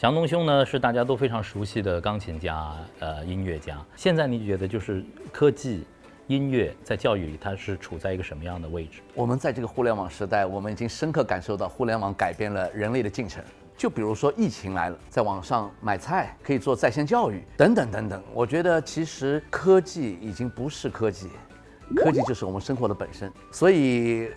[0.00, 3.76] 祥东兄呢是大家都非常熟悉的钢琴家，呃，音乐家。
[3.94, 5.84] 现在你觉得就是科技、
[6.26, 9.02] 音乐在教育里，它是处在一个什么样的位置？
[9.12, 13.44] 我们在这个互联网时代，我们已经深刻感受到互联网改变了人类的进程。
[13.76, 18.22] 就比如说疫情来了，在网上买菜可以做在线教育，等等等等。
[18.32, 21.28] 我觉得其实科技已经不是科技，
[21.94, 23.30] 科技就是我们生活的本身。
[23.52, 24.30] 所以。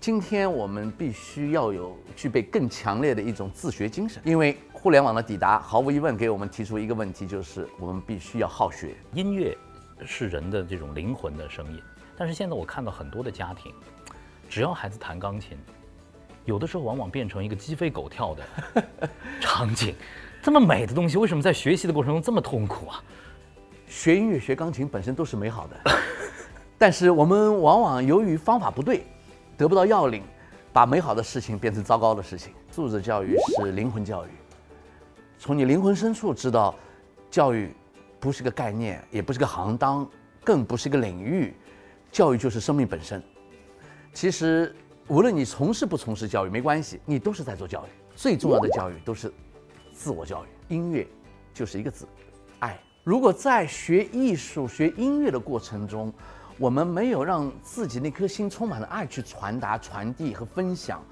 [0.00, 8.94] 今天我们必须要有具备更强烈的一种自学精神，因为互联网的抵达，毫无疑问给我们提出一个问题，就是我们必须要好学。
[9.12, 9.54] 音乐
[10.06, 11.78] 是人的这种灵魂的声音，
[12.16, 13.74] 但是现在我看到很多的家庭，
[14.48, 15.58] 只要孩子弹钢琴，
[16.46, 18.88] 有的时候往往变成一个鸡飞狗跳的
[19.38, 19.94] 场景。
[20.42, 23.04] 这么美的东西，为什么在学习的过程中这么痛苦啊？
[23.86, 25.76] 学音乐、学钢琴本身都是美好的，
[26.78, 29.04] 但是我们往往由于方法不对。
[29.60, 30.22] 得不到要领，
[30.72, 32.54] 把美好的事情变成糟糕的事情。
[32.70, 34.30] 素质教育是灵魂教育，
[35.38, 36.74] 从你灵魂深处知道，
[37.30, 37.70] 教育
[38.18, 40.08] 不是个概念，也不是个行当，
[40.42, 41.54] 更不是个领域，
[42.10, 43.22] 教育就是生命本身。
[44.14, 44.74] 其实，
[45.08, 47.88] 无论你从事不从事教育没关系，你都是在做教育。
[48.14, 49.30] 最重要的教育都是
[49.92, 50.74] 自我教育。
[50.74, 51.06] 音乐
[51.52, 52.08] 就是一个字，
[52.60, 52.80] 爱。
[53.04, 56.10] 如果在学艺术、学音乐的过程中，
[56.60, 61.02] 我们没有让自己那颗心充满了爱去传达、传递和分享，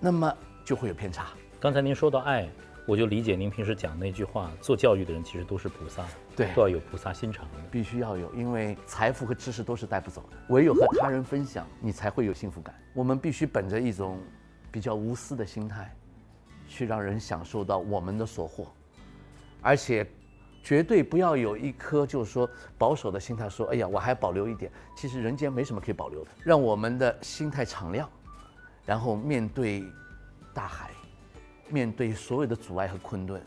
[0.00, 0.34] 那么
[0.64, 1.26] 就会有偏差。
[1.60, 2.48] 刚才您说到爱，
[2.88, 6.02] 我就理解您平时讲那句话：做教育的人其实都是菩萨，
[6.34, 12.74] 对，都要有菩萨心肠的，必须要有，因为财富和知识都是带不走的，唯有和他人分享，你才会有幸福感。
[12.94, 14.18] 我们必须本着一种
[14.72, 15.94] 比较无私的心态，
[16.66, 18.66] 去让人享受到我们的所获，
[19.60, 20.06] 而且。
[20.64, 22.48] 绝对不要有一颗就是说
[22.78, 24.72] 保守的心态，说哎呀，我还保留一点。
[24.96, 28.08] 其实人间没什么可以保留的，让我们的心态敞亮，
[28.86, 29.84] 然后面对
[30.54, 30.90] 大海，
[31.68, 33.40] 面对所有的阻碍和困顿。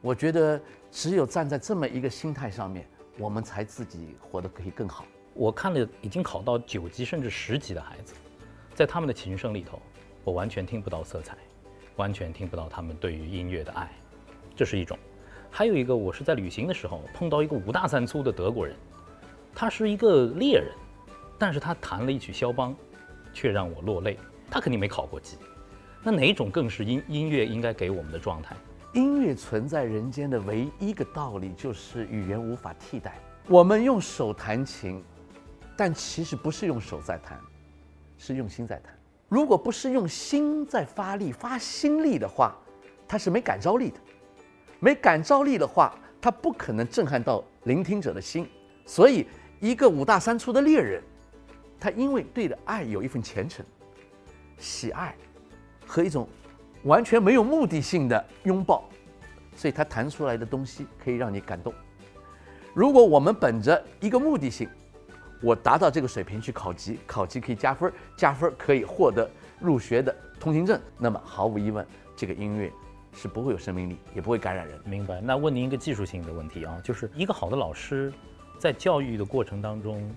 [0.00, 0.58] 我觉得
[0.90, 2.88] 只有站在这么一个心态上面，
[3.18, 5.04] 我们才自己活得可以更好。
[5.34, 8.14] 我看了已经考到九级甚至十级的孩子，
[8.74, 9.78] 在他们的琴声里头，
[10.24, 11.36] 我完全听不到色彩，
[11.96, 13.92] 完全听不到他们对于音乐的爱，
[14.54, 14.98] 这是一种。
[15.58, 18.76] 还有一个，我是在旅行的时候碰到一个五大三粗的德国人，
[19.54, 20.70] 他是一个猎人，
[21.38, 22.76] 但是他弹了一曲肖邦，
[23.32, 24.18] 却让我落泪。
[24.50, 25.38] 他肯定没考过级，
[26.02, 28.54] 那哪种更是音音乐应该给我们的状态？
[28.92, 33.18] 音乐存在人间的唯一一个道理就是语言无法替代。
[33.48, 35.02] 我们用手弹琴，
[35.74, 37.40] 但其实不是用手在弹，
[38.18, 38.92] 是用心在弹。
[39.26, 42.54] 如果不是用心在发力、发心力的话，
[43.08, 43.96] 它是没感召力的。
[44.80, 48.48] 没感召力的话，他不可能震撼到聆听者的心。
[48.84, 49.26] 所以，
[49.60, 51.02] 一个五大三粗的猎人，
[51.80, 53.64] 他因为对的爱有一份虔诚、
[54.58, 55.14] 喜爱
[55.86, 56.28] 和一种
[56.84, 58.88] 完全没有目的性的拥抱，
[59.56, 61.72] 所以他弹出来的东西可以让你感动。
[62.74, 64.68] 如果我们本着一个目的性，
[65.42, 69.28] 我达到这个水平去考级，考级可以加分，加分可以获得
[69.58, 72.70] 入学的通行证，那么毫无疑问，这个音乐。
[73.16, 74.78] 是不会有生命力，也不会感染人。
[74.84, 75.22] 明白？
[75.22, 78.12] 那问您一个技术性的问题啊，就是一个好的老师，
[78.60, 80.14] 在教育的过程当中，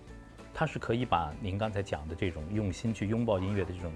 [0.53, 3.89] 他是可以把您刚才讲的这种用心去拥抱音乐的这种，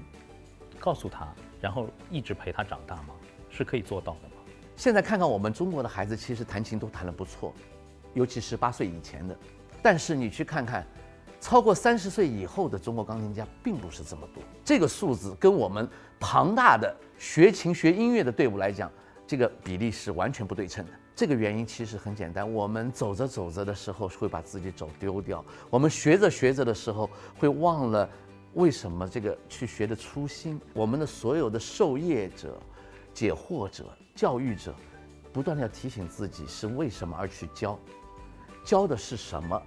[0.80, 1.28] 告诉他，
[1.60, 3.14] 然后一直陪他长大吗？
[3.50, 4.36] 是可以做到的吗？
[4.78, 7.54] 现在看看我们中国的孩子，其实弹琴都弹得不错，
[8.14, 9.38] 尤其十八岁以前的。
[9.82, 10.88] 但是你去看看。
[11.44, 15.86] 超过三十岁以后的中国钢琴家并不是这么多，这个数字跟我们
[16.18, 18.90] 庞大的学琴学音乐的队伍来讲，
[19.28, 20.92] 这个比例是完全不对称的。
[21.14, 28.10] 这个原因其实很简单，我们走着走着的时候会把自己走丢掉，我们学着学着的时候会忘了
[28.54, 30.58] 为什么这个去学的初心。
[30.72, 32.58] 我们的所有的受业者、
[33.14, 33.84] 解惑者、
[34.16, 34.74] 教育者，
[35.34, 37.78] 不断的要提醒自己是为什么而去教，
[38.64, 39.62] 教的是什么。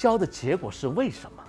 [0.00, 1.44] 教的结果是为什么？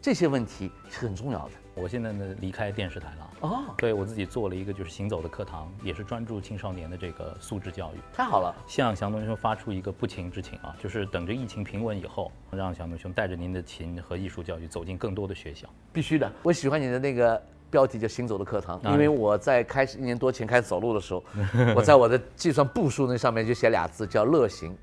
[0.00, 1.50] 这些问题是很重要的。
[1.74, 7.98] 我现在呢离开电视台了哦，对我自己做了一个就是行走的课堂，也是专注青少年的这个素质教育。
[8.10, 15.68] 太好了，向祥东兄发出一个不情之请啊，就是等着疫情平稳以后，让祥东兄带着您的琴和艺术教育走进更多的学校。
[15.92, 21.22] 必须的，我喜欢你的那个标题叫行走的课堂，因为我在开始一年多前开始走路的时候，
[21.76, 24.74] 我在我的计算步数那上面就写俩字叫乐行，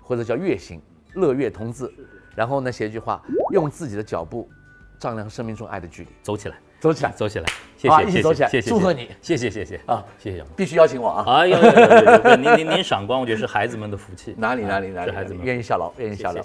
[0.00, 0.82] 或者叫乐行，
[1.14, 1.94] 乐乐同字。
[2.34, 4.48] 然后呢，写一句话，用自己的脚步
[4.98, 7.46] 丈量生命中爱的距离，走起来，走起来，走起来，
[7.76, 11.24] 谢谢，一起走起来，谢谢，祝贺你，谢谢，谢谢啊，谢谢，必须邀请我啊！
[11.26, 16.42] 哎呦，您您您赏光，我觉得是孩子们的福气，哪里哪里哪里，孩子们愿意效劳，愿意效劳。